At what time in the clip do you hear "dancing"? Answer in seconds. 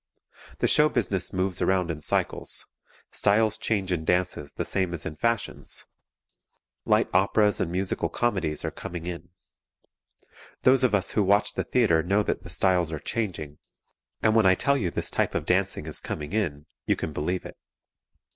15.45-15.85